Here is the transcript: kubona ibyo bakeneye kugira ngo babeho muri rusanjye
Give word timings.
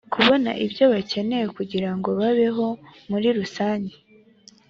kubona 0.13 0.51
ibyo 0.65 0.85
bakeneye 0.93 1.45
kugira 1.57 1.89
ngo 1.97 2.09
babeho 2.19 2.67
muri 3.09 3.27
rusanjye 3.37 3.95